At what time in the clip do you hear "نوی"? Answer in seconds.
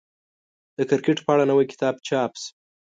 1.51-1.65